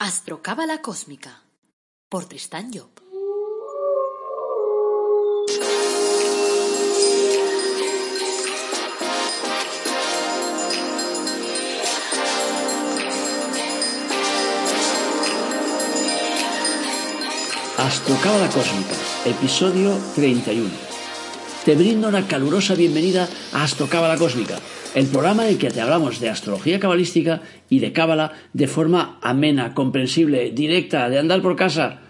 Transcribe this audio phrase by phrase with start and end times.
[0.00, 1.42] Astrocábala Cósmica
[2.08, 2.88] por Tristán Job.
[17.76, 18.94] Astrocábala Cósmica,
[19.26, 20.87] episodio 31.
[21.64, 24.58] Te brindo una calurosa bienvenida a Astrocábala Cósmica,
[24.94, 29.18] el programa en el que te hablamos de astrología cabalística y de cábala de forma
[29.20, 32.00] amena, comprensible, directa, de andar por casa.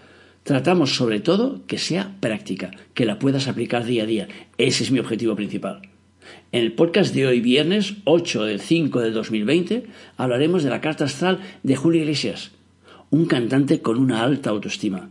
[0.43, 4.27] Tratamos sobre todo que sea práctica, que la puedas aplicar día a día.
[4.57, 5.81] Ese es mi objetivo principal.
[6.51, 11.05] En el podcast de hoy, viernes 8 del 5 de 2020, hablaremos de la carta
[11.05, 12.51] astral de Julio Iglesias,
[13.09, 15.09] un cantante con una alta autoestima.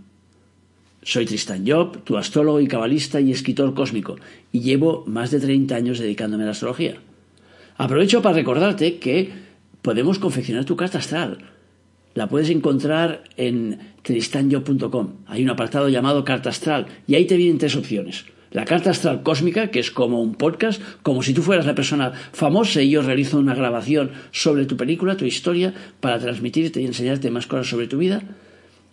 [1.08, 4.16] Soy Tristan Job, tu astrólogo y cabalista y escritor cósmico,
[4.52, 6.96] y llevo más de 30 años dedicándome a la astrología.
[7.78, 9.30] Aprovecho para recordarte que
[9.80, 11.38] podemos confeccionar tu carta astral.
[12.12, 15.14] La puedes encontrar en tristanyo.com.
[15.28, 18.26] Hay un apartado llamado carta astral y ahí te vienen tres opciones.
[18.50, 22.12] La carta astral cósmica, que es como un podcast, como si tú fueras la persona
[22.32, 27.30] famosa y yo realizo una grabación sobre tu película, tu historia, para transmitirte y enseñarte
[27.30, 28.22] más cosas sobre tu vida.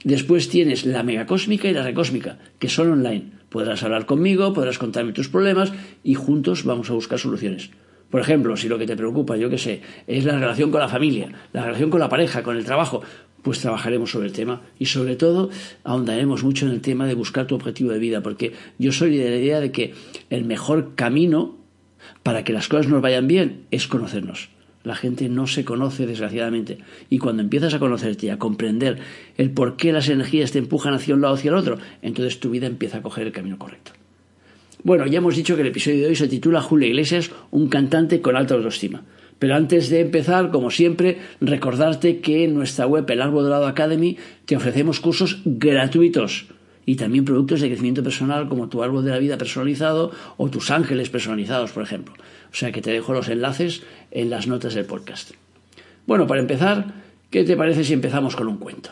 [0.06, 3.31] Después tienes la megacósmica y la recósmica, que son online.
[3.50, 7.72] Podrás hablar conmigo, podrás contarme tus problemas y juntos vamos a buscar soluciones.
[8.12, 10.89] Por ejemplo, si lo que te preocupa, yo qué sé, es la relación con la
[10.89, 13.02] familia, la relación con la pareja, con el trabajo,
[13.42, 15.50] pues trabajaremos sobre el tema y sobre todo
[15.84, 19.28] ahondaremos mucho en el tema de buscar tu objetivo de vida, porque yo soy de
[19.28, 19.95] la idea de que
[20.30, 21.58] el mejor camino
[22.22, 24.50] para que las cosas nos vayan bien es conocernos.
[24.86, 26.78] La gente no se conoce, desgraciadamente.
[27.09, 29.00] Y cuando empiezas a conocerte y a comprender
[29.38, 32.39] el por qué las energías te empujan hacia un lado o hacia el otro, entonces
[32.39, 33.91] tu vida empieza a coger el camino correcto.
[34.83, 38.22] Bueno, ya hemos dicho que el episodio de hoy se titula Julio Iglesias, un cantante
[38.22, 39.03] con alta autoestima.
[39.39, 44.17] Pero antes de empezar, como siempre, recordarte que en nuestra web, el Árbol Dorado Academy,
[44.45, 46.45] te ofrecemos cursos gratuitos
[46.86, 50.72] y también productos de crecimiento personal como tu árbol de la vida personalizado o tus
[50.72, 52.13] ángeles personalizados, por ejemplo.
[52.51, 55.31] O sea que te dejo los enlaces en las notas del podcast.
[56.06, 56.94] Bueno, para empezar,
[57.29, 58.91] ¿qué te parece si empezamos con un cuento?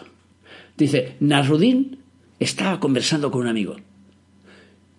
[0.76, 2.00] Dice, Nasruddin
[2.40, 3.76] estaba conversando con un amigo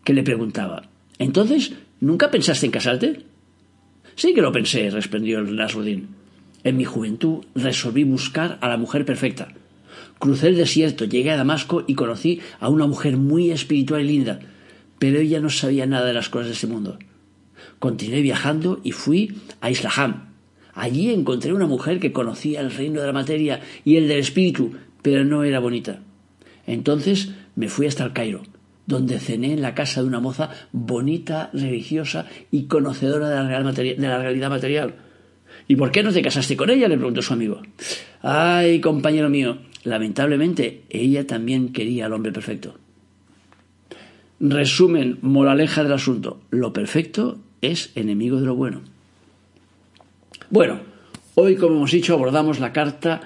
[0.05, 0.84] que le preguntaba,
[1.19, 3.21] ¿entonces nunca pensaste en casarte?
[4.15, 6.09] Sí que lo pensé, respondió Nasruddin.
[6.62, 9.49] En mi juventud resolví buscar a la mujer perfecta.
[10.25, 14.41] Crucé el desierto, llegué a Damasco y conocí a una mujer muy espiritual y linda,
[14.99, 16.99] pero ella no sabía nada de las cosas de ese mundo.
[17.79, 20.31] Continué viajando y fui a Islaham.
[20.73, 24.73] Allí encontré una mujer que conocía el reino de la materia y el del espíritu,
[25.03, 26.01] pero no era bonita.
[26.67, 28.45] Entonces me fui hasta el Cairo
[28.87, 33.35] donde cené en la casa de una moza bonita, religiosa y conocedora de
[33.99, 34.95] la realidad material.
[35.69, 36.89] ¿Y por qué no te casaste con ella?
[36.89, 37.61] le preguntó su amigo.
[38.23, 42.78] Ay, compañero mío, lamentablemente ella también quería al hombre perfecto.
[44.41, 46.41] Resumen, moraleja del asunto.
[46.50, 48.83] Lo perfecto es enemigo de lo bueno.
[50.50, 50.81] Bueno,
[51.34, 53.23] hoy, como hemos dicho, abordamos la carta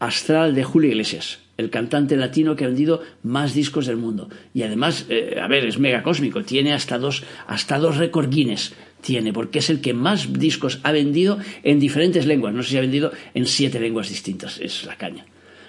[0.00, 4.30] astral de Julio Iglesias el cantante latino que ha vendido más discos del mundo.
[4.54, 8.74] Y además, eh, a ver, es mega cósmico, tiene hasta dos, hasta dos récord Guinness.
[9.00, 12.54] Tiene, porque es el que más discos ha vendido en diferentes lenguas.
[12.54, 15.26] No sé si ha vendido en siete lenguas distintas, es la caña.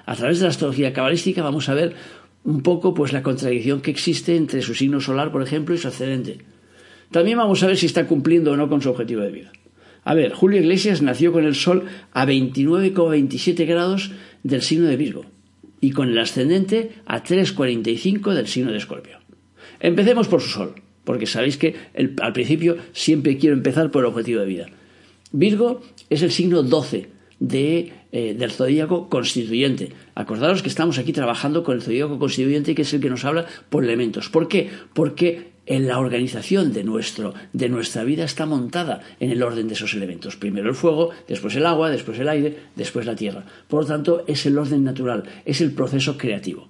[0.09, 1.93] A través de la astrología cabalística vamos a ver
[2.43, 5.87] un poco pues la contradicción que existe entre su signo solar, por ejemplo, y su
[5.87, 6.39] ascendente.
[7.11, 9.51] También vamos a ver si está cumpliendo o no con su objetivo de vida.
[10.03, 14.09] A ver, Julio Iglesias nació con el Sol a 29,27 grados
[14.41, 15.25] del signo de Virgo
[15.79, 19.19] y con el ascendente a 3,45 del signo de Escorpio.
[19.79, 21.75] Empecemos por su Sol, porque sabéis que
[22.19, 24.65] al principio siempre quiero empezar por el objetivo de vida.
[25.31, 29.93] Virgo es el signo 12 de, eh, del zodíaco constituyente.
[30.15, 33.45] Acordaros que estamos aquí trabajando con el zodíaco constituyente, que es el que nos habla
[33.69, 34.29] por elementos.
[34.29, 34.69] ¿Por qué?
[34.93, 39.75] Porque en la organización de, nuestro, de nuestra vida está montada en el orden de
[39.75, 40.35] esos elementos.
[40.35, 43.45] Primero el fuego, después el agua, después el aire, después la tierra.
[43.67, 46.69] Por lo tanto, es el orden natural, es el proceso creativo.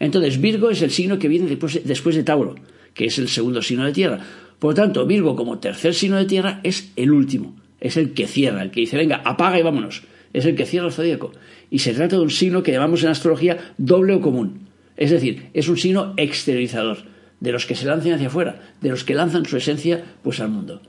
[0.00, 2.56] Entonces, Virgo es el signo que viene después, después de Tauro,
[2.92, 4.18] que es el segundo signo de tierra.
[4.58, 8.26] Por lo tanto, Virgo como tercer signo de tierra es el último, es el que
[8.26, 10.02] cierra, el que dice, venga, apaga y vámonos.
[10.32, 11.32] Es el que cierra el zodíaco.
[11.70, 14.68] Y se trata de un signo que llamamos en astrología doble o común.
[14.96, 16.98] Es decir, es un signo exteriorizador
[17.40, 20.50] de los que se lancen hacia afuera, de los que lanzan su esencia pues al
[20.50, 20.82] mundo.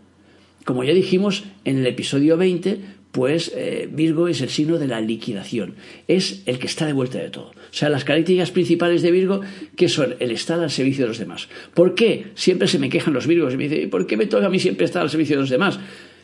[0.66, 2.80] Como ya dijimos en el episodio 20,
[3.12, 5.76] pues eh, Virgo es el signo de la liquidación,
[6.08, 7.50] es el que está de vuelta de todo.
[7.50, 9.42] O sea, las características principales de Virgo,
[9.76, 11.50] que son el estar al servicio de los demás.
[11.74, 12.28] ¿Por qué?
[12.36, 14.60] Siempre se me quejan los Virgos y me dicen, ¿por qué me toca a mí
[14.60, 15.80] siempre estar al servicio de los demás?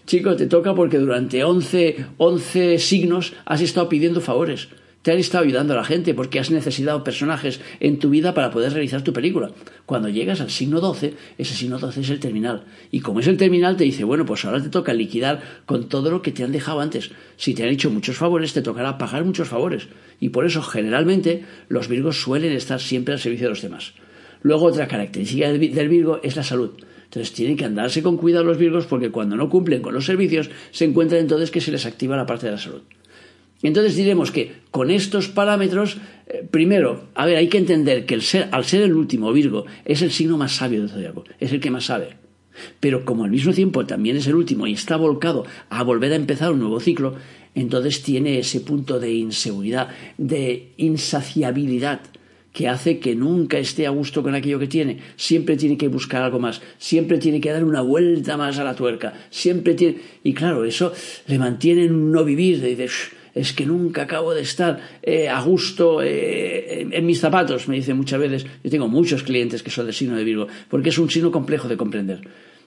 [0.07, 4.69] Chico, te toca porque durante 11, 11 signos has estado pidiendo favores
[5.07, 8.51] te han estado ayudando a la gente porque has necesitado personajes en tu vida para
[8.51, 9.51] poder realizar tu película.
[9.86, 12.65] Cuando llegas al signo 12, ese signo 12 es el terminal.
[12.92, 16.12] Y como es el terminal, te dice, bueno, pues ahora te toca liquidar con todo
[16.12, 17.12] lo que te han dejado antes.
[17.38, 19.88] Si te han hecho muchos favores, te tocará pagar muchos favores.
[20.19, 23.94] Y por eso, generalmente, los Virgos suelen estar siempre al servicio de los demás.
[24.42, 26.71] Luego, otra característica del Virgo es la salud.
[27.07, 30.50] Entonces tienen que andarse con cuidado los Virgos porque cuando no cumplen con los servicios
[30.71, 32.81] se encuentran entonces que se les activa la parte de la salud.
[33.63, 38.21] Entonces diremos que con estos parámetros, eh, primero, a ver, hay que entender que el
[38.21, 41.62] ser, al ser el último Virgo es el signo más sabio del zodiaco, es el
[41.62, 42.18] que más sabe.
[42.80, 46.18] Pero como al mismo tiempo también es el último y está volcado a volver a
[46.18, 47.15] empezar un nuevo ciclo,
[47.56, 52.01] entonces tiene ese punto de inseguridad, de insaciabilidad,
[52.57, 54.98] que hace que nunca esté a gusto con aquello que tiene.
[55.15, 58.74] Siempre tiene que buscar algo más, siempre tiene que dar una vuelta más a la
[58.74, 59.98] tuerca, siempre tiene...
[60.24, 60.92] Y claro, eso
[61.27, 62.89] le mantiene en un no vivir, de,
[63.36, 67.94] es que nunca acabo de estar eh, a gusto eh, en, mis zapatos, me dice
[67.94, 68.48] muchas veces.
[68.63, 71.68] Yo tengo muchos clientes que son del signo de Virgo, porque es un signo complejo
[71.68, 72.21] de comprender.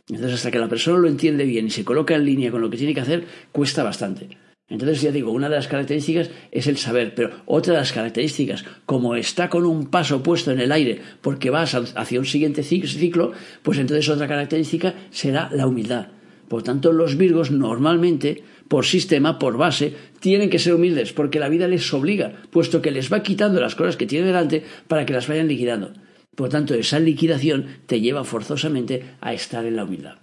[0.08, 2.70] Entonces, hasta que la persona lo entiende bien y se coloca en línea con lo
[2.70, 4.28] que tiene que hacer, cuesta bastante.
[4.70, 8.64] Entonces, ya digo, una de las características es el saber, pero otra de las características,
[8.86, 13.32] como está con un paso puesto en el aire porque vas hacia un siguiente ciclo,
[13.62, 16.08] pues entonces otra característica será la humildad.
[16.48, 21.48] Por tanto, los virgos normalmente, por sistema, por base, tienen que ser humildes porque la
[21.48, 25.12] vida les obliga, puesto que les va quitando las cosas que tiene delante para que
[25.12, 25.92] las vayan liquidando.
[26.36, 30.18] Por tanto, esa liquidación te lleva forzosamente a estar en la humildad.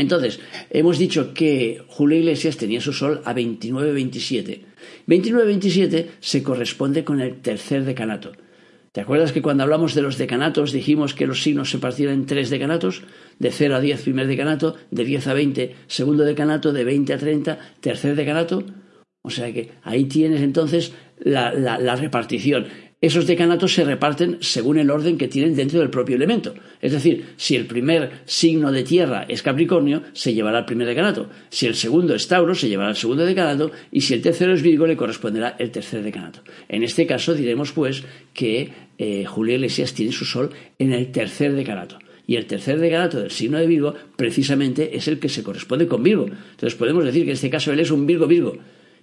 [0.00, 4.60] Entonces, hemos dicho que Julio Iglesias tenía su sol a 29-27.
[5.06, 8.32] 29-27 se corresponde con el tercer decanato.
[8.92, 12.24] ¿Te acuerdas que cuando hablamos de los decanatos dijimos que los signos se partían en
[12.24, 13.02] tres decanatos?
[13.38, 17.18] De 0 a 10 primer decanato, de 10 a 20 segundo decanato, de 20 a
[17.18, 18.64] 30 tercer decanato.
[19.20, 22.68] O sea que ahí tienes entonces la, la repartición
[23.02, 26.54] esos decanatos se reparten según el orden que tienen dentro del propio elemento.
[26.82, 31.30] Es decir, si el primer signo de tierra es Capricornio, se llevará el primer decanato.
[31.48, 33.70] Si el segundo es Tauro, se llevará el segundo decanato.
[33.90, 36.40] Y si el tercero es Virgo, le corresponderá el tercer decanato.
[36.68, 38.04] En este caso diremos, pues,
[38.34, 41.98] que eh, Julio Iglesias tiene su sol en el tercer decanato.
[42.26, 46.02] Y el tercer decanato del signo de Virgo, precisamente, es el que se corresponde con
[46.02, 46.26] Virgo.
[46.26, 48.58] Entonces podemos decir que en este caso él es un Virgo-Virgo.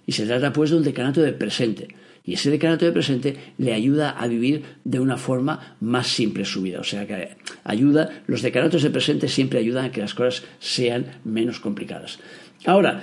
[0.06, 1.88] Y se trata, pues, de un decanato de presente.
[2.28, 6.60] Y ese decanato de presente le ayuda a vivir de una forma más simple su
[6.60, 6.78] vida.
[6.78, 7.30] O sea que
[7.64, 12.18] ayuda, los decanatos de presente siempre ayudan a que las cosas sean menos complicadas.
[12.66, 13.02] Ahora,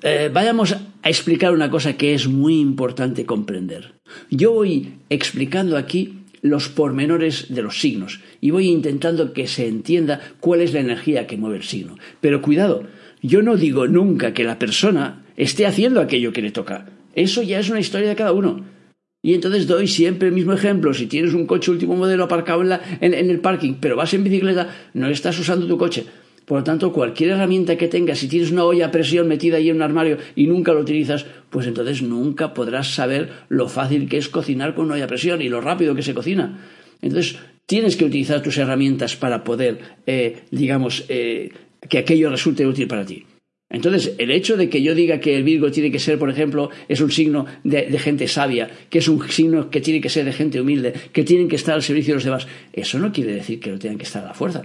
[0.00, 3.96] eh, vayamos a explicar una cosa que es muy importante comprender.
[4.30, 10.22] Yo voy explicando aquí los pormenores de los signos y voy intentando que se entienda
[10.40, 11.98] cuál es la energía que mueve el signo.
[12.22, 12.84] Pero cuidado,
[13.20, 16.93] yo no digo nunca que la persona esté haciendo aquello que le toca.
[17.14, 18.64] Eso ya es una historia de cada uno.
[19.22, 20.92] Y entonces doy siempre el mismo ejemplo.
[20.92, 25.08] Si tienes un coche último modelo aparcado en, el parking, pero vas en bicicleta, no
[25.08, 26.04] estás usando tu coche.
[26.44, 29.70] Por lo tanto, cualquier herramienta que tengas, si tienes una olla a presión metida ahí
[29.70, 34.18] en un armario y nunca lo utilizas, pues entonces nunca podrás saber lo fácil que
[34.18, 36.58] es cocinar con una olla a presión y lo rápido que se cocina.
[37.00, 41.50] Entonces, tienes que utilizar tus herramientas para poder, eh, digamos, eh,
[41.88, 43.24] que aquello resulte útil para ti.
[43.70, 46.70] Entonces, el hecho de que yo diga que el Virgo tiene que ser, por ejemplo,
[46.88, 50.32] es un signo de, gente sabia, que es un signo que tiene que ser de
[50.32, 53.60] gente humilde, que tienen que estar al servicio de los demás, eso no quiere decir
[53.60, 54.64] que lo tengan que estar a la fuerza.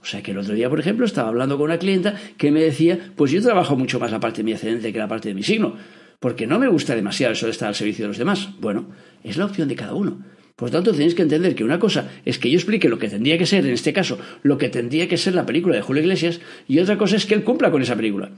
[0.00, 2.60] O sea que el otro día, por ejemplo, estaba hablando con una clienta que me
[2.62, 5.34] decía, pues yo trabajo mucho más la parte de mi ascendente que la parte de
[5.34, 5.76] mi signo,
[6.18, 8.48] porque no me gusta demasiado eso de estar al servicio de los demás.
[8.60, 8.88] Bueno,
[9.22, 10.24] es la opción de cada uno.
[10.58, 13.38] Por tanto, tenéis que entender que una cosa es que yo explique lo que tendría
[13.38, 16.40] que ser, en este caso, lo que tendría que ser la película de Julio Iglesias,
[16.66, 18.32] y otra cosa es que él cumpla con esa película.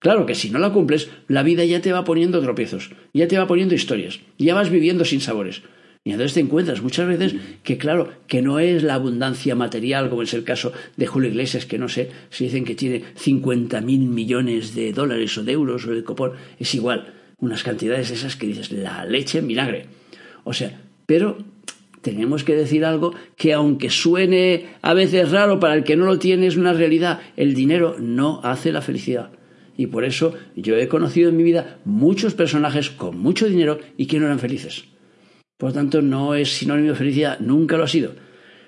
[0.00, 3.38] Claro que si no la cumples, la vida ya te va poniendo tropiezos, ya te
[3.38, 5.62] va poniendo historias, ya vas viviendo sin sabores.
[6.02, 10.22] Y entonces te encuentras muchas veces que, claro, que no es la abundancia material, como
[10.22, 14.08] es el caso de Julio Iglesias, que no sé si dicen que tiene 50 mil
[14.08, 18.48] millones de dólares o de euros o de copón, es igual, unas cantidades esas que
[18.48, 19.86] dices, la leche en vinagre.
[20.42, 21.38] O sea, pero
[22.02, 26.18] tenemos que decir algo que aunque suene a veces raro para el que no lo
[26.18, 27.20] tiene es una realidad.
[27.36, 29.32] El dinero no hace la felicidad.
[29.76, 34.06] Y por eso yo he conocido en mi vida muchos personajes con mucho dinero y
[34.06, 34.84] que no eran felices.
[35.56, 38.14] Por lo tanto, no es sinónimo de felicidad, nunca lo ha sido.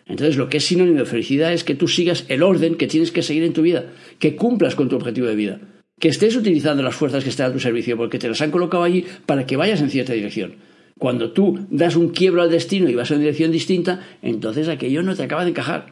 [0.07, 3.13] Entonces, lo que es sinónimo de felicidad es que tú sigas el orden que tienes
[3.13, 5.61] que seguir en tu vida, que cumplas con tu objetivo de vida,
[5.99, 8.83] que estés utilizando las fuerzas que están a tu servicio, porque te las han colocado
[8.83, 10.57] allí para que vayas en cierta dirección.
[11.03, 15.03] Cuando tú das un quiebro al destino y vas en una dirección distinta, entonces aquello
[15.03, 15.87] no te acaba de encajar.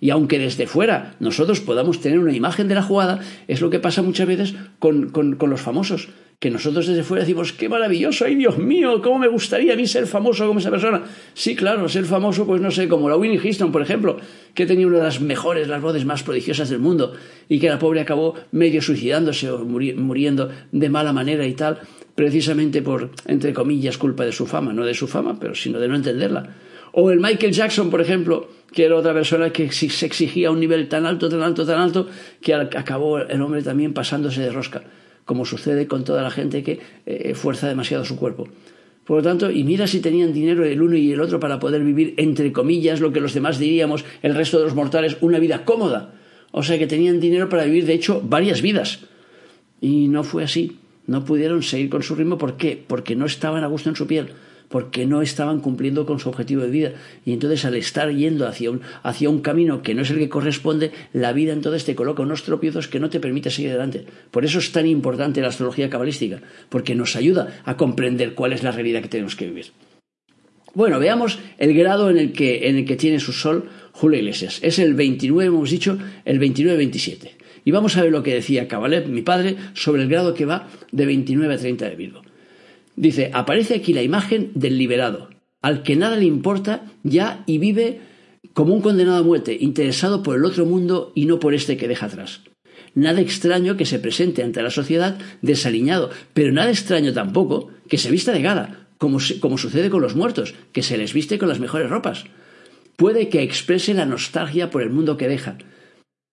[0.00, 3.78] Y aunque desde fuera nosotros podamos tener una imagen de la jugada, es lo que
[3.78, 6.08] pasa muchas veces con, los famosos,
[6.40, 9.86] que nosotros desde fuera decimos, qué maravilloso, ay Dios mío, cómo me gustaría a mí
[9.86, 11.04] ser famoso como esa persona.
[11.32, 14.16] Sí, claro, ser famoso, pues no sé, como la Winnie Houston, por ejemplo,
[14.52, 17.12] que tenía una de las mejores, las voces más prodigiosas del mundo,
[17.48, 21.82] y que la pobre acabó medio suicidándose o muriendo de mala manera y tal,
[22.16, 25.86] precisamente por, entre comillas, culpa de su fama, no de su fama, pero sino de
[25.86, 26.56] no entenderla.
[26.92, 30.88] O el Michael Jackson, por ejemplo, que era otra persona que se exigía un nivel
[30.88, 32.08] tan alto, tan alto, tan alto,
[32.40, 34.82] que acabó el hombre también pasándose de rosca
[35.26, 38.48] como sucede con toda la gente que eh, fuerza demasiado su cuerpo.
[39.04, 41.84] Por lo tanto, y mira si tenían dinero el uno y el otro para poder
[41.84, 45.64] vivir, entre comillas, lo que los demás diríamos, el resto de los mortales, una vida
[45.64, 46.14] cómoda.
[46.52, 49.00] O sea que tenían dinero para vivir, de hecho, varias vidas.
[49.80, 50.78] Y no fue así.
[51.06, 52.38] No pudieron seguir con su ritmo.
[52.38, 52.82] ¿Por qué?
[52.86, 54.30] Porque no estaban a gusto en su piel
[54.68, 56.92] porque no estaban cumpliendo con su objetivo de vida.
[57.24, 60.28] Y entonces al estar yendo hacia un, hacia un camino que no es el que
[60.28, 64.04] corresponde, la vida entonces te coloca unos tropiezos que no te permite seguir adelante.
[64.30, 68.62] Por eso es tan importante la astrología cabalística, porque nos ayuda a comprender cuál es
[68.62, 69.66] la realidad que tenemos que vivir.
[70.74, 74.58] Bueno, veamos el grado en el que, en el que tiene su sol Julio Iglesias.
[74.62, 75.96] Es el 29, hemos dicho,
[76.26, 77.30] el 29-27.
[77.66, 80.68] Y vamos a ver lo que decía Cabalev, mi padre, sobre el grado que va
[80.92, 82.22] de 29 a 30 de Virgo.
[82.94, 85.30] Dice, aparece aquí la imagen del liberado,
[85.62, 87.98] al que nada le importa ya y vive
[88.52, 91.88] como un condenado a muerte, interesado por el otro mundo y no por este que
[91.88, 92.42] deja atrás.
[92.94, 98.12] Nada extraño que se presente ante la sociedad desaliñado, pero nada extraño tampoco que se
[98.12, 101.58] vista de gala, como, como sucede con los muertos, que se les viste con las
[101.58, 102.26] mejores ropas.
[102.94, 105.58] Puede que exprese la nostalgia por el mundo que deja,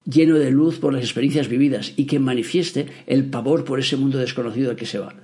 [0.06, 4.18] lleno de luz por las experiencias vividas, y que manifieste el pavor por ese mundo
[4.18, 5.16] desconocido al que se va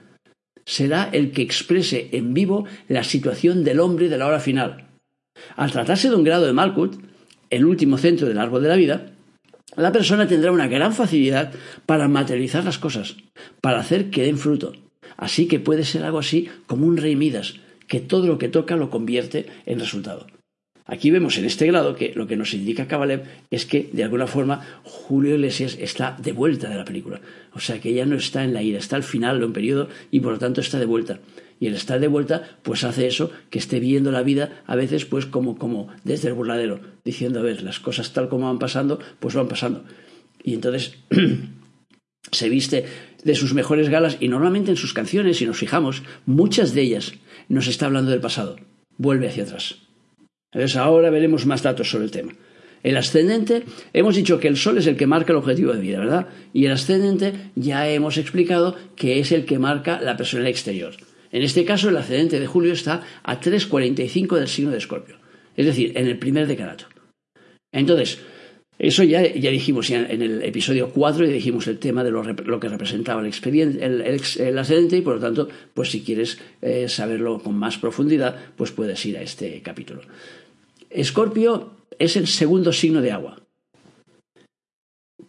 [0.69, 4.85] será el que exprese en vivo la situación del hombre de la hora final.
[5.55, 6.95] Al tratarse de un grado de Malkut,
[7.49, 9.07] el último centro del árbol de la vida,
[9.75, 11.53] la persona tendrá una gran facilidad
[11.87, 13.15] para materializar las cosas,
[13.61, 14.73] para hacer que den fruto.
[15.17, 17.55] Así que puede ser algo así como un rey Midas,
[17.87, 20.27] que todo lo que toca lo convierte en resultado.
[20.91, 24.25] Aquí vemos en este grado que lo que nos indica Kabalev es que, de alguna
[24.25, 27.21] forma, Julio Iglesias está de vuelta de la película.
[27.53, 29.87] O sea, que ya no está en la ira, está al final de un periodo
[30.09, 31.19] y por lo tanto está de vuelta.
[31.59, 35.05] Y el estar de vuelta, pues hace eso, que esté viendo la vida a veces,
[35.05, 38.99] pues como, como desde el burladero, diciendo, a ver, las cosas tal como van pasando,
[39.19, 39.83] pues van pasando.
[40.43, 40.95] Y entonces
[42.31, 42.85] se viste
[43.23, 47.13] de sus mejores galas y normalmente en sus canciones, si nos fijamos, muchas de ellas
[47.47, 48.55] nos está hablando del pasado.
[48.97, 49.88] Vuelve hacia atrás.
[50.51, 52.33] Entonces ahora veremos más datos sobre el tema.
[52.81, 53.63] El ascendente,
[53.93, 56.27] hemos dicho que el Sol es el que marca el objetivo de vida, ¿verdad?
[56.53, 60.95] Y el ascendente ya hemos explicado que es el que marca la personalidad exterior.
[61.31, 65.17] En este caso, el ascendente de Julio está a 3.45 del signo de Escorpio,
[65.55, 66.85] es decir, en el primer decanato.
[67.71, 68.19] Entonces,
[68.79, 72.69] eso ya, ya dijimos en el episodio 4, y dijimos el tema de lo, que
[72.69, 77.55] representaba el, expediente, el, ascendente, y por lo tanto, pues si quieres eh, saberlo con
[77.55, 80.01] más profundidad, pues puedes ir a este capítulo.
[80.89, 83.41] Escorpio es el segundo signo de agua,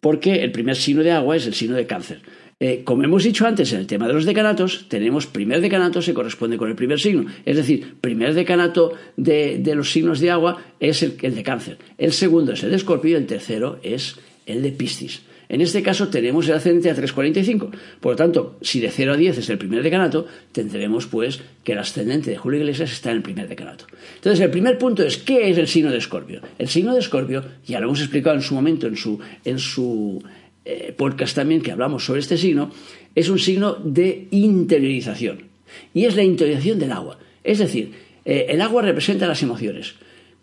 [0.00, 2.22] porque el primer signo de agua es el signo de cáncer.
[2.62, 6.12] Eh, como hemos dicho antes en el tema de los decanatos, tenemos primer decanato se
[6.12, 7.24] corresponde con el primer signo.
[7.46, 11.78] Es decir, primer decanato de, los signos de agua es el, el, de cáncer.
[11.96, 15.22] El segundo es el de escorpio y el tercero es el de piscis.
[15.50, 17.70] En este caso tenemos el ascendente a 3.45.
[18.00, 21.72] Por lo tanto, si de 0 a 10 es el primer decanato, tendremos pues que
[21.72, 23.86] el ascendente de Julio Iglesias está en el primer decanato.
[24.14, 26.40] Entonces, el primer punto es, ¿qué es el signo de Escorpio?
[26.56, 30.22] El signo de Escorpio, ya lo hemos explicado en su momento en su, en su
[30.64, 32.70] eh, podcast también que hablamos sobre este signo,
[33.16, 35.48] es un signo de interiorización.
[35.92, 37.18] Y es la interiorización del agua.
[37.42, 37.92] Es decir,
[38.24, 39.96] eh, el agua representa las emociones.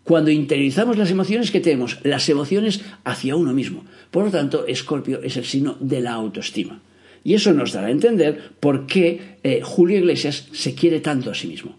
[0.08, 1.98] Cuando interiorizamos las emociones, ¿qué tenemos?
[2.02, 3.84] Las emociones hacia uno mismo.
[4.10, 6.80] Por lo tanto, Escorpio es el signo de la autoestima.
[7.24, 11.34] Y eso nos dará a entender por qué eh, Julio Iglesias se quiere tanto a
[11.34, 11.76] sí mismo.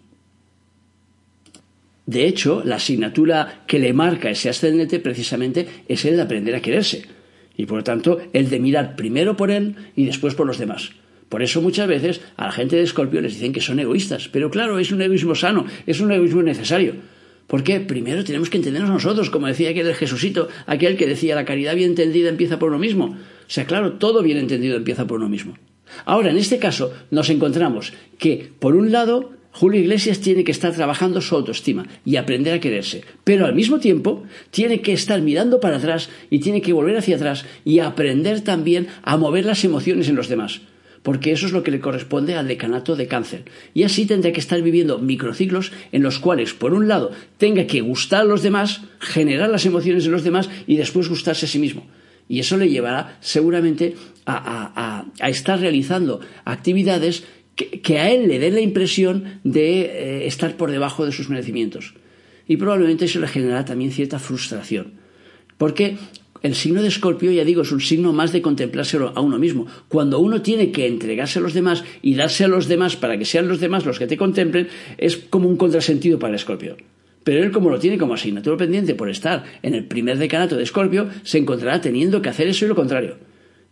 [2.06, 6.62] De hecho, la asignatura que le marca ese ascendente precisamente es el de aprender a
[6.62, 7.06] quererse.
[7.56, 10.92] Y por lo tanto, el de mirar primero por él y después por los demás.
[11.28, 14.28] Por eso muchas veces a la gente de Escorpio les dicen que son egoístas.
[14.28, 16.94] Pero claro, es un egoísmo sano, es un egoísmo necesario.
[17.50, 21.74] Porque primero tenemos que entendernos nosotros, como decía aquel Jesucito, aquel que decía la caridad
[21.74, 23.06] bien entendida empieza por uno mismo.
[23.06, 25.58] O sea, claro, todo bien entendido empieza por uno mismo.
[26.04, 30.72] Ahora, en este caso, nos encontramos que, por un lado, Julio Iglesias tiene que estar
[30.72, 35.58] trabajando su autoestima y aprender a quererse, pero al mismo tiempo tiene que estar mirando
[35.58, 40.08] para atrás y tiene que volver hacia atrás y aprender también a mover las emociones
[40.08, 40.60] en los demás
[41.02, 43.44] porque eso es lo que le corresponde al decanato de cáncer.
[43.72, 47.80] Y así tendrá que estar viviendo microciclos en los cuales, por un lado, tenga que
[47.80, 51.58] gustar a los demás, generar las emociones de los demás y después gustarse a sí
[51.58, 51.86] mismo.
[52.28, 57.24] Y eso le llevará seguramente a, estar realizando actividades
[57.56, 61.94] que, a él le den la impresión de eh, estar por debajo de sus merecimientos.
[62.46, 64.92] Y probablemente eso le generará también cierta frustración.
[65.58, 65.98] Porque
[66.42, 69.66] el signo de Escorpio, ya digo, es un signo más de contemplárselo a uno mismo.
[69.88, 73.24] Cuando uno tiene que entregarse a los demás y darse a los demás para que
[73.24, 74.68] sean los demás los que te contemplen,
[74.98, 76.76] es como un contrasentido para Escorpio.
[77.24, 80.62] Pero él, como lo tiene como asignatura pendiente por estar en el primer decanato de
[80.62, 83.16] Escorpio, se encontrará teniendo que hacer eso y lo contrario.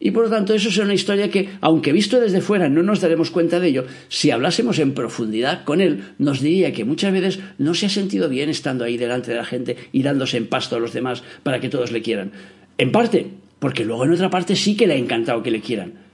[0.01, 3.01] Y por lo tanto, eso es una historia que, aunque visto desde fuera no nos
[3.01, 7.41] daremos cuenta de ello, si hablásemos en profundidad con él, nos diría que muchas veces
[7.59, 10.77] no se ha sentido bien estando ahí delante de la gente y dándose en pasto
[10.77, 12.31] a los demás para que todos le quieran.
[12.79, 13.27] En parte,
[13.59, 16.09] porque luego en otra parte sí que le ha encantado que le quieran.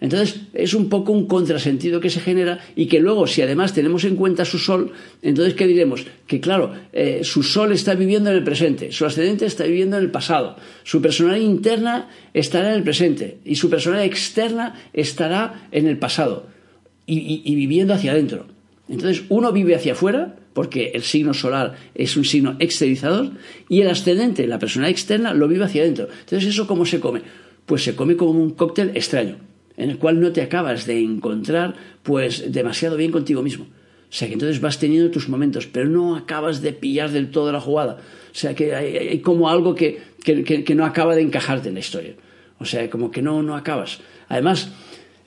[0.00, 4.04] Entonces es un poco un contrasentido que se genera y que luego, si además tenemos
[4.04, 6.06] en cuenta su sol, entonces ¿qué diremos?
[6.26, 10.04] Que claro, eh, su sol está viviendo en el presente, su ascendente está viviendo en
[10.04, 15.86] el pasado, su personalidad interna estará en el presente y su personalidad externa estará en
[15.86, 16.46] el pasado
[17.06, 18.46] y viviendo hacia adentro.
[18.88, 23.30] Entonces uno vive hacia afuera porque el signo solar es un signo exteriorizador,
[23.68, 26.08] y el ascendente, la persona externa, lo vive hacia adentro.
[26.20, 27.22] Entonces, ¿eso cómo se come?
[27.66, 29.36] Pues se come como un cóctel extraño,
[29.76, 33.66] en el cual no te acabas de encontrar pues demasiado bien contigo mismo.
[34.10, 37.52] O sea que entonces vas teniendo tus momentos, pero no acabas de pillar del todo
[37.52, 37.98] la jugada.
[38.32, 42.14] O sea que hay, como algo que, que, no acaba de encajarte en la historia.
[42.58, 44.00] O sea, como que no, no acabas.
[44.28, 44.72] Además,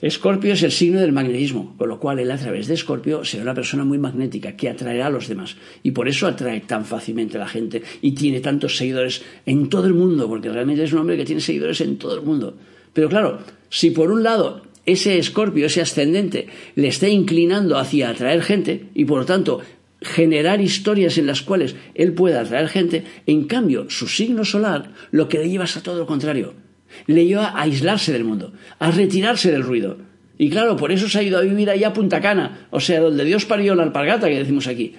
[0.00, 3.44] Escorpio es el signo del magnetismo, con lo cual él a través de Escorpio será
[3.44, 5.56] una persona muy magnética que atraerá a los demás.
[5.82, 9.86] Y por eso atrae tan fácilmente a la gente y tiene tantos seguidores en todo
[9.86, 12.54] el mundo, porque realmente es un hombre que tiene seguidores en todo el mundo.
[12.92, 13.38] Pero claro,
[13.70, 19.04] si por un lado ese Escorpio, ese ascendente, le está inclinando hacia atraer gente y
[19.04, 19.60] por lo tanto
[20.02, 25.28] generar historias en las cuales él pueda atraer gente, en cambio su signo solar lo
[25.28, 26.63] que le lleva es a todo lo contrario
[27.06, 29.98] le lleva a aislarse del mundo, a retirarse del ruido.
[30.36, 33.00] Y claro, por eso se ha ido a vivir allá a Punta Cana, o sea,
[33.00, 34.94] donde Dios parió la alpargata que decimos aquí.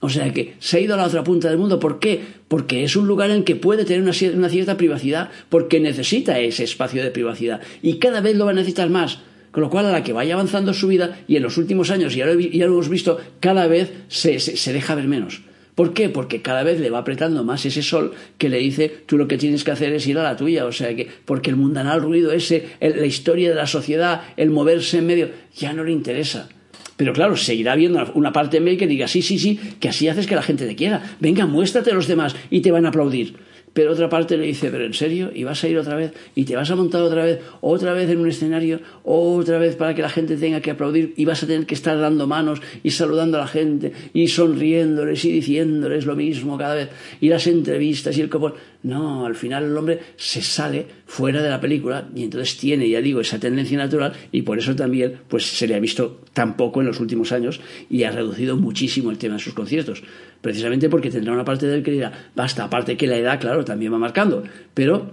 [0.00, 1.80] O sea que se ha ido a la otra punta del mundo.
[1.80, 2.20] ¿Por qué?
[2.48, 7.02] Porque es un lugar en que puede tener una, cierta privacidad, porque necesita ese espacio
[7.02, 7.62] de privacidad.
[7.80, 9.20] Y cada vez lo va a necesitar más.
[9.50, 12.14] Con lo cual, a la que vaya avanzando su vida, y en los últimos años,
[12.14, 15.40] y ya lo, hemos visto, cada vez se deja ver menos.
[15.74, 16.08] ¿Por qué?
[16.08, 19.38] Porque cada vez le va apretando más ese sol que le dice tú lo que
[19.38, 20.66] tienes que hacer es ir a la tuya.
[20.66, 24.98] O sea que, porque el mundanal ruido ese, la historia de la sociedad, el moverse
[24.98, 26.48] en medio, ya no le interesa.
[26.96, 30.06] Pero claro, seguirá viendo una parte en medio que diga sí, sí, sí, que así
[30.06, 31.16] haces que la gente te quiera.
[31.18, 33.34] Venga, muéstrate a los demás y te van a aplaudir
[33.74, 36.44] pero otra parte le dice, pero en serio, y vas a ir otra vez, y
[36.44, 40.02] te vas a montar otra vez, otra vez en un escenario, otra vez para que
[40.02, 43.36] la gente tenga que aplaudir, y vas a tener que estar dando manos y saludando
[43.36, 46.88] a la gente, y sonriéndoles y diciéndoles lo mismo cada vez,
[47.20, 48.54] y las entrevistas y el copón.
[48.84, 53.00] No, al final el hombre se sale fuera de la película y entonces tiene, ya
[53.00, 56.82] digo, esa tendencia natural y por eso también pues se le ha visto tan poco
[56.82, 60.02] en los últimos años y ha reducido muchísimo el tema de sus conciertos
[60.44, 63.64] precisamente porque tendrá una parte de él que dirá, basta, aparte que la edad, claro,
[63.64, 64.42] también va marcando,
[64.74, 65.12] pero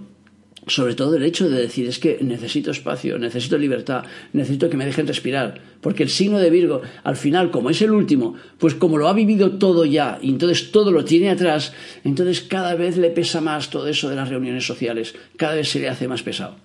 [0.66, 4.84] sobre todo el hecho de decir es que necesito espacio, necesito libertad, necesito que me
[4.84, 8.98] dejen respirar, porque el signo de Virgo, al final, como es el último, pues como
[8.98, 11.72] lo ha vivido todo ya, y entonces todo lo tiene atrás,
[12.04, 15.80] entonces cada vez le pesa más todo eso de las reuniones sociales, cada vez se
[15.80, 16.56] le hace más pesado.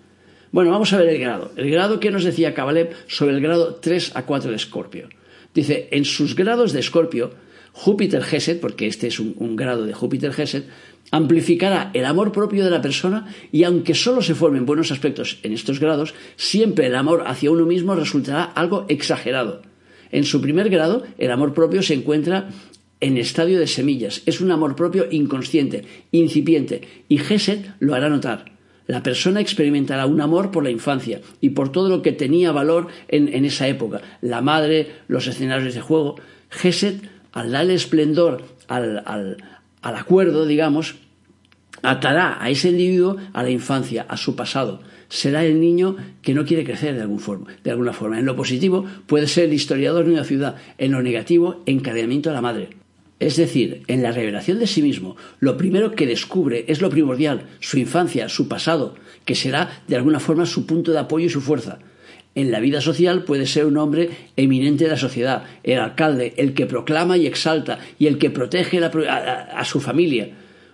[0.51, 1.53] Bueno, vamos a ver el grado.
[1.56, 5.08] El grado que nos decía Kabalev sobre el grado 3 a 4 de Escorpio.
[5.53, 7.47] Dice, en sus grados de Escorpio,
[7.78, 10.68] Júpiter Geset, porque este es un, grado de Júpiter Geset,
[11.12, 15.54] amplificará el amor propio de la persona y aunque solo se formen buenos aspectos en
[15.54, 19.62] estos grados, siempre el amor hacia uno mismo resultará algo exagerado.
[20.12, 22.50] En su primer grado, el amor propio se encuentra
[23.00, 24.24] en estadio de semillas.
[24.26, 28.54] Es un amor propio inconsciente, incipiente, y Geset lo hará notar.
[28.88, 32.88] La persona experimentará un amor por la infancia y por todo lo que tenía valor
[33.08, 36.16] en, esa época, la madre, los escenarios de juego.
[37.38, 39.38] Al darle esplendor al,
[39.84, 40.95] acuerdo, digamos,
[41.84, 44.82] atará a ese individuo a la infancia, a su pasado.
[45.08, 48.17] Será el niño que no quiere crecer de, algún forma, de alguna forma.
[48.17, 52.34] En lo positivo puede ser el historiador de una ciudad, en lo negativo, encadenamiento a
[52.34, 52.69] la madre.
[53.19, 57.43] Es decir, en la revelación de sí mismo, lo primero que descubre es lo primordial,
[57.60, 58.95] su infancia, su pasado,
[59.26, 61.78] que será de alguna forma su punto de apoyo y su fuerza
[62.38, 66.54] en la vida social puede ser un hombre eminente de la sociedad, el alcalde, el
[66.54, 70.30] que proclama y exalta y el que protege a, su familia.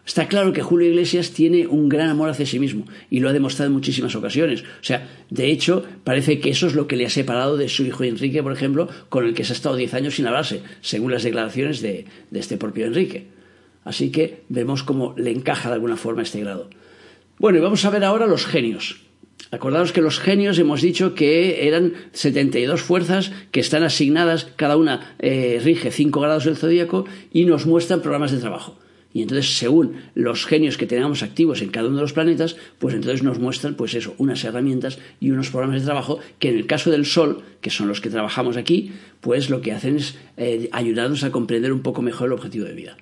[0.06, 3.34] Está claro que Julio Iglesias tiene un gran amor hacia sí mismo y lo ha
[3.34, 4.64] demostrado en muchísimas ocasiones.
[4.64, 7.84] O sea, de hecho, parece que eso es lo que le ha separado de su
[7.84, 11.14] hijo Enrique, por ejemplo, con el que se ha estado diez años sin hablarse, según
[11.14, 13.28] las declaraciones de, de este propio Enrique.
[13.86, 16.70] Así que vemos cómo le encaja de alguna forma este grado.
[17.40, 19.03] Bueno, y vamos a ver ahora los genios.
[19.52, 25.16] Acordaos que los genios hemos dicho que eran 72 fuerzas que están asignadas, cada una
[25.20, 28.80] eh, rige 5 grados del zodíaco y nos muestran programas de trabajo.
[29.14, 32.96] Y entonces, según los genios que tenemos activos en cada uno de los planetas, pues
[32.96, 36.66] entonces nos muestran, pues eso, unas herramientas y unos programas de trabajo que en el
[36.66, 40.68] caso del Sol, que son los que trabajamos aquí, pues lo que hacen es eh,
[40.72, 42.98] ayudarnos a comprender un poco mejor el objetivo de vida.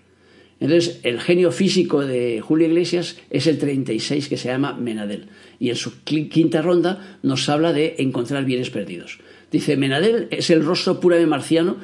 [0.62, 5.26] Entonces, el genio físico de Julio Iglesias es el 36 que se llama Menadel.
[5.60, 9.17] Y en su quinta ronda nos habla de encontrar bienes perdidos.
[9.52, 11.78] Dice, Menadel es el rostro puramente marciano,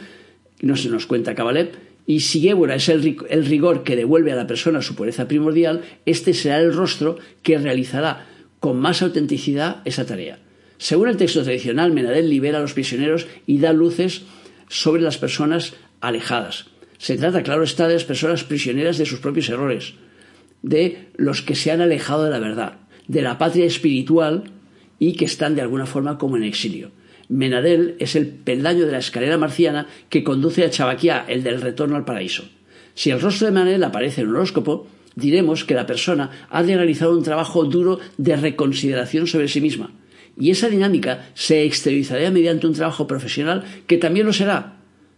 [0.62, 1.72] no se nos cuenta Kabalev,
[2.06, 3.02] y si Ébora es el,
[3.46, 8.28] rigor que devuelve a la persona su pureza primordial, este será el rostro que realizará
[8.60, 10.38] con más autenticidad esa tarea.
[10.78, 14.22] Según el texto tradicional, Menadel libera a los prisioneros y da luces
[14.70, 16.77] sobre las personas alejadas.
[16.98, 19.94] Se trata, claro está, de las personas prisioneras de sus propios errores,
[20.62, 24.46] de los que se han alejado de la verdad, de la patria espiritual
[25.00, 26.92] y que están de alguna forma como en exilio.
[27.30, 31.96] Menadel es el peldaño de la escalera marciana que conduce a Chabaquía, el del retorno
[31.96, 32.46] al paraíso.
[32.96, 36.76] Si el rostro de Menadel aparece en un horóscopo, diremos que la persona ha de
[36.76, 39.92] realizar un trabajo duro de reconsideración sobre sí misma.
[40.40, 44.77] Y esa dinámica se exteriorizará mediante un trabajo profesional que también lo será,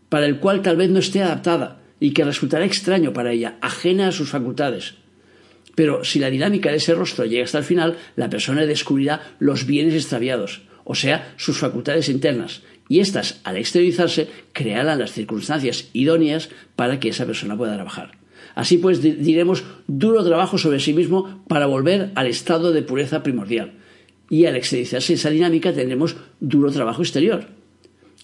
[0.09, 4.07] para el cual tal vez no esté adaptada y que resultará extraño para ella, ajena
[4.07, 4.95] a sus facultades.
[5.75, 9.65] Pero si la dinámica de ese rostro llega hasta el final, la persona descubrirá los
[9.65, 16.49] bienes extraviados, o sea, sus facultades internas, y éstas, al exteriorizarse, crearán las circunstancias idóneas
[16.75, 18.17] para que esa persona pueda trabajar.
[18.55, 23.73] Así pues, diremos duro trabajo sobre sí mismo para volver al estado de pureza primordial.
[24.29, 27.58] Y al exteriorizarse esa dinámica tendremos duro trabajo exterior.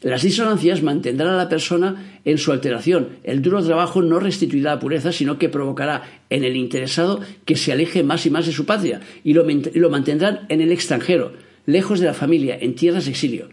[0.05, 3.17] Las disonancias mantendrán a la persona en su alteración.
[3.23, 7.71] El duro trabajo no restituirá la pureza, sino que provocará en el interesado que se
[7.71, 11.33] aleje más y más de su patria y lo, mantendrán en el extranjero,
[11.65, 13.49] lejos de la familia, en tierras de exilio.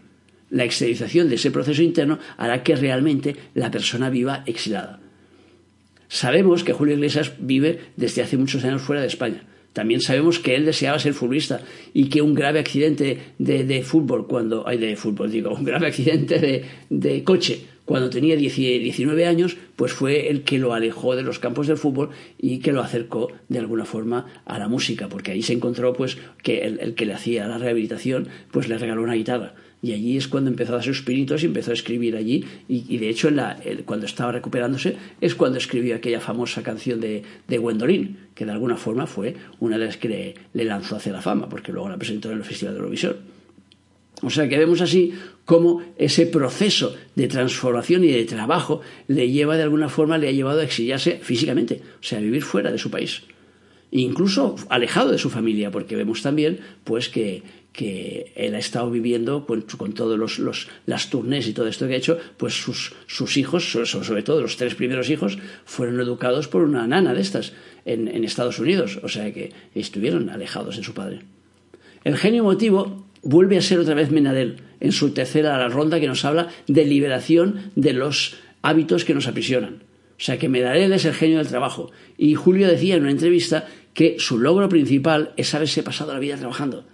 [0.50, 5.00] La exteriorización de ese proceso interno hará que realmente la persona viva exilada.
[6.08, 9.42] Sabemos que Julio Iglesias vive desde hace muchos años fuera de España.
[9.72, 11.62] También sabemos que él deseaba ser futbolista
[11.94, 16.38] y que un grave accidente de, fútbol, cuando hay de fútbol, digo, un grave accidente
[16.38, 21.38] de, de coche cuando tenía 19 años, pues fue el que lo alejó de los
[21.38, 25.42] campos del fútbol y que lo acercó de alguna forma a la música, porque ahí
[25.42, 29.54] se encontró pues que el, que le hacía la rehabilitación pues le regaló una guitarra.
[29.82, 32.44] Y allí es cuando empezó a dar sus espíritus y empezó a escribir allí.
[32.68, 33.28] Y, de hecho,
[33.84, 38.76] cuando estaba recuperándose, es cuando escribió aquella famosa canción de, de Gwendolyn, que de alguna
[38.76, 41.98] forma fue una de las que le, le lanzó hacia la fama, porque luego la
[41.98, 43.16] presentó en el Festival de Eurovisión.
[44.22, 45.14] O sea que vemos así
[45.44, 50.32] cómo ese proceso de transformación y de trabajo le lleva de alguna forma, le ha
[50.32, 53.22] llevado a exiliarse físicamente, o sea, a vivir fuera de su país.
[53.90, 57.42] incluso alejado de su familia, porque vemos también pues que,
[57.78, 62.18] él ha estado viviendo con, todos los, las turnés y todo esto que ha hecho,
[62.36, 67.14] pues sus, sus hijos, sobre todo los tres primeros hijos, fueron educados por una nana
[67.14, 67.52] de estas
[67.84, 71.20] en, en Estados Unidos, o sea que estuvieron alejados de su padre.
[72.04, 76.24] El genio motivo vuelve a ser otra vez Menadel en su tercera ronda que nos
[76.24, 79.82] habla de liberación de los hábitos que nos aprisionan.
[80.18, 81.90] O sea que Menadel es el genio del trabajo.
[82.16, 86.36] Y Julio decía en una entrevista que su logro principal es haberse pasado la vida
[86.36, 86.84] trabajando.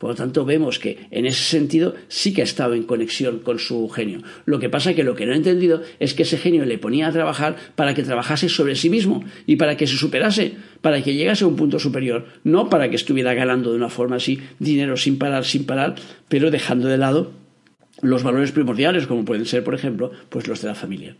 [0.00, 3.58] Por lo tanto, vemos que en ese sentido sí que ha estado en conexión con
[3.58, 4.22] su genio.
[4.46, 7.08] Lo que pasa que lo que no ha entendido es que ese genio le ponía
[7.08, 11.12] a trabajar para que trabajase sobre sí mismo y para que se superase, para que
[11.12, 14.96] llegase a un punto superior, no para que estuviera ganando de una forma así dinero
[14.96, 15.96] sin parar, sin parar,
[16.30, 17.32] pero dejando de lado
[18.00, 21.14] los valores primordiales, como pueden ser, por ejemplo, pues los de la familia.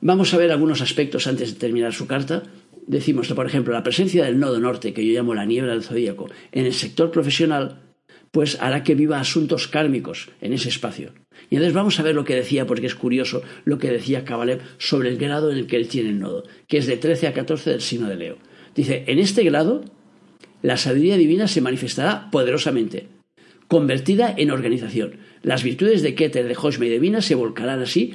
[0.00, 2.44] Vamos a ver algunos aspectos antes de terminar su carta
[2.88, 6.28] decimos, por ejemplo, la presencia del nodo norte, que yo llamo la niebla del zodíaco,
[6.50, 7.82] en el sector profesional,
[8.32, 11.12] pues hará que viva asuntos kármicos en ese espacio.
[11.50, 14.60] Y entonces vamos a ver lo que decía, porque es curioso lo que decía Kabalev
[14.78, 17.32] sobre el grado en el que él tiene el nodo, que es de 13 a
[17.32, 18.38] 14 del signo de Leo.
[18.74, 19.84] Dice, en este grado,
[20.62, 23.08] la sabiduría divina se manifestará poderosamente,
[23.68, 25.16] convertida en organización.
[25.42, 28.14] Las virtudes de Keter, de Hoshme y de Vina se volcarán así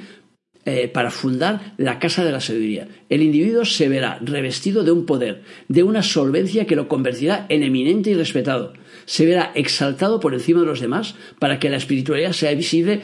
[0.66, 2.88] eh, para fundar la casa de la sabiduría.
[3.08, 7.62] El individuo se verá revestido de un poder, de una solvencia que lo convertirá en
[7.62, 8.72] eminente y respetado.
[9.04, 13.02] Se verá exaltado por encima de los demás para que la espiritualidad sea visible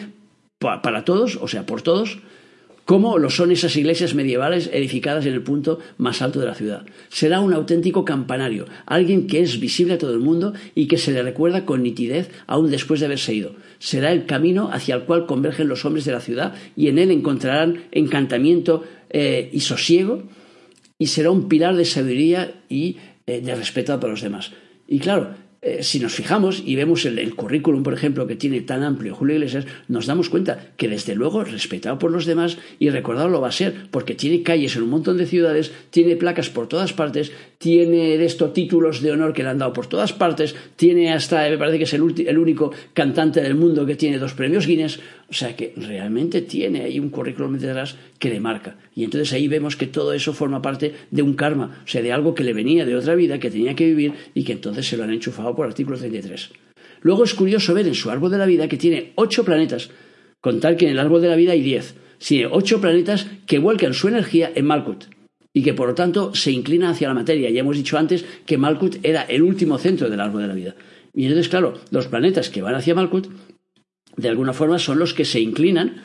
[0.59, 2.18] para todos, o sea, por todos,
[2.90, 6.85] como lo son esas iglesias medievales edificadas en el punto más alto de la ciudad.
[7.09, 11.12] Será un auténtico campanario, alguien que es visible a todo el mundo y que se
[11.12, 13.55] le recuerda con nitidez aún después de haberse ido.
[13.79, 17.12] Será el camino hacia el cual convergen los hombres de la ciudad y en él
[17.12, 20.24] encontrarán encantamiento eh, y sosiego
[20.98, 22.96] y será un pilar de sabiduría y
[23.29, 24.50] eh, de respeto para los demás.
[24.88, 28.83] Y claro, eh, si nos fijamos y vemos el, currículum, por ejemplo, que tiene tan
[28.83, 33.29] amplio Julio Iglesias, nos damos cuenta que desde luego respetado por los demás y recordado
[33.29, 36.66] lo va a ser, porque tiene calles en un montón de ciudades, tiene placas por
[36.66, 41.12] todas partes, tiene de títulos de honor que le han dado por todas partes, tiene
[41.12, 44.66] hasta, me parece que es el, el único cantante del mundo que tiene dos premios
[44.66, 48.77] Guinness, o sea que realmente tiene ahí un currículum detrás que le marca.
[48.94, 52.12] Y entonces ahí vemos que todo eso forma parte de un karma, o sea, de
[52.12, 54.96] algo que le venía de otra vida, que tenía que vivir y que entonces se
[54.96, 56.51] lo han enchufado por artículo 33.
[57.03, 59.91] Luego es curioso ver en su árbol de la vida que tiene ocho planetas,
[60.41, 61.95] contar que en el árbol de la vida hay diez.
[62.19, 65.05] Tiene ocho planetas que vuelcan su energía en Malkut
[65.53, 67.51] y que por lo tanto se inclina hacia la materia.
[67.51, 70.75] Ya hemos dicho antes que Malkut era el último centro del árbol de la vida.
[71.15, 73.29] Y entonces, claro, los planetas que van hacia Malkut,
[74.17, 76.03] de alguna forma, son los que se inclinan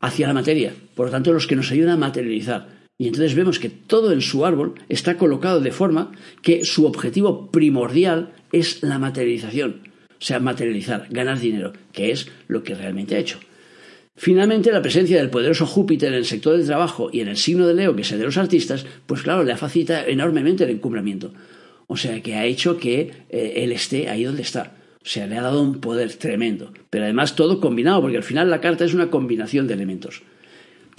[0.00, 2.80] hacia la materia, por lo tanto, los que nos ayudan a materializar.
[2.98, 7.50] Y entonces vemos que todo en su árbol está colocado de forma que su objetivo
[7.50, 13.18] primordial es la materialización, o sea, materializar, ganar dinero, que es lo que realmente ha
[13.18, 13.38] hecho.
[14.16, 17.66] Finalmente, la presencia del poderoso Júpiter en el sector del trabajo y en el signo
[17.66, 21.32] de Leo, que es el de los artistas, pues claro, le facilita enormemente el encumbramiento.
[21.86, 24.74] O sea, que ha hecho que eh, él esté ahí donde está.
[25.02, 26.72] O sea, le ha dado un poder tremendo.
[26.90, 30.22] Pero además todo combinado, porque al final la carta es una combinación de elementos.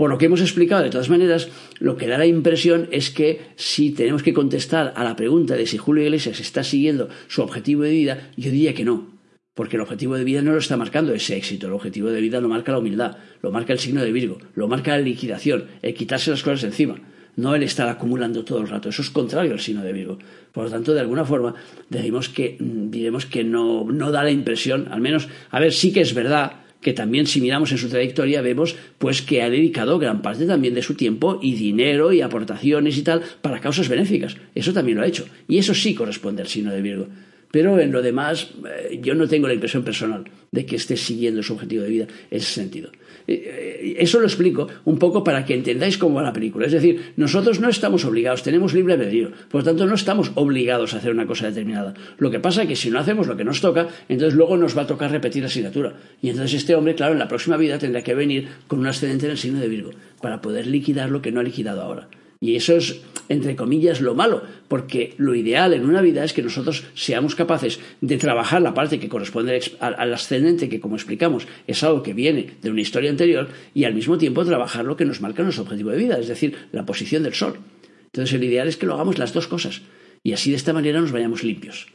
[0.02, 3.40] Por lo que hemos explicado, de todas maneras, lo que da la impresión es que
[3.56, 7.84] si tenemos que contestar a la pregunta de si Julio Iglesias está siguiendo su objetivo
[7.84, 9.12] de vida, yo diría que no.
[9.54, 11.68] Porque el objetivo de vida no lo está marcando ese éxito.
[11.68, 14.68] El objetivo de vida lo marca la humildad, lo marca el signo de Virgo, lo
[14.68, 17.00] marca la liquidación, el quitarse las cosas encima
[17.36, 18.90] no el estar acumulando todo el rato.
[18.90, 20.18] Eso es contrario al signo de Virgo.
[20.52, 21.56] Por lo tanto, de alguna forma,
[21.90, 25.94] decimos que, mm, diremos que no, no da la impresión, al menos, a ver, sí
[25.94, 30.00] que es verdad que también si miramos en su trayectoria vemos pues que ha dedicado
[30.00, 34.36] gran parte también de su tiempo y dinero y aportaciones y tal para causas benéficas.
[34.56, 35.26] Eso también lo ha hecho.
[35.48, 37.08] Y eso sí corresponde al signo de Virgo.
[37.52, 41.44] Pero en lo demás, eh, yo no tengo la impresión personal de que esté siguiendo
[41.44, 42.92] su objetivo de vida en ese sentido.
[43.28, 46.66] Eh, eso lo explico un poco para que entendáis cómo va la película.
[46.66, 49.32] Es decir, nosotros no estamos obligados, tenemos libre albedrío.
[49.50, 51.94] Por lo tanto, no estamos obligados a hacer una cosa determinada.
[52.18, 54.78] Lo que pasa es que si no hacemos lo que nos toca, entonces luego nos
[54.78, 55.94] va a tocar repetir la asignatura.
[56.22, 59.26] Y entonces este hombre, claro, en la próxima vida tendrá que venir con un ascendente
[59.26, 62.08] en el signo de Virgo para poder liquidar lo que no ha liquidado ahora.
[62.44, 66.42] Y eso es, entre comillas, lo malo, porque lo ideal en una vida es que
[66.42, 71.84] nosotros seamos capaces de trabajar la parte que corresponde al ascendente, que como explicamos es
[71.84, 75.22] algo que viene de una historia anterior, y al mismo tiempo trabajar lo que nos
[75.22, 77.60] marca nuestro objetivo de vida, es decir, la posición del sol.
[78.06, 79.84] Entonces el ideal es que lo hagamos las dos cosas,
[80.24, 81.88] y así de esta manera nos vayamos limpios.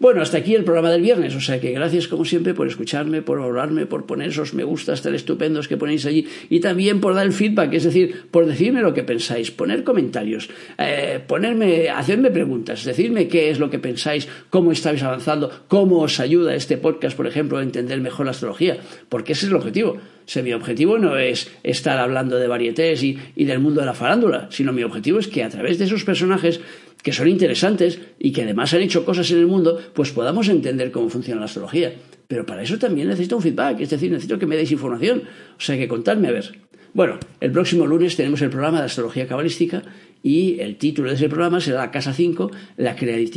[0.00, 3.20] Bueno, hasta aquí el programa del viernes, o sea que gracias como siempre por escucharme,
[3.20, 7.14] por hablarme, por poner esos me gustas tan estupendos que ponéis allí y también por
[7.14, 12.30] dar el feedback, es decir, por decirme lo que pensáis, poner comentarios, eh, ponerme, hacerme
[12.30, 17.16] preguntas, decirme qué es lo que pensáis, cómo estáis avanzando, cómo os ayuda este podcast,
[17.16, 19.98] por ejemplo, a entender mejor la astrología, porque ese es el objetivo.
[20.36, 24.48] O mi objetivo no es estar hablando de varietés y, del mundo de la farándula,
[24.50, 26.60] sino mi objetivo es que a través de esos personajes
[27.02, 30.90] que son interesantes y que además han hecho cosas en el mundo, pues podamos entender
[30.90, 31.94] cómo funciona la astrología.
[32.26, 35.22] Pero para eso también necesito un feedback, es decir, necesito que me deis información.
[35.56, 36.58] O sea, que contadme a ver.
[36.92, 39.82] Bueno, el próximo lunes tenemos el programa de astrología cabalística
[40.22, 42.96] y el título de ese programa será La Casa 5, la,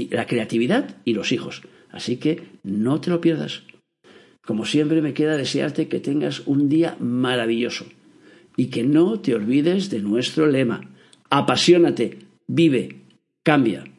[0.10, 1.62] la creatividad y los hijos.
[1.90, 3.64] Así que no te lo pierdas.
[4.46, 7.86] Como siempre me queda desearte que tengas un día maravilloso
[8.58, 10.90] y que no te olvides de nuestro lema.
[11.30, 13.02] Apasionate, vive,
[13.44, 13.91] cambia.